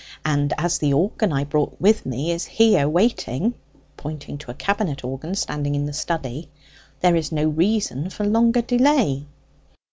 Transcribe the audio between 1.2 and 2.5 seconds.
I brought with me is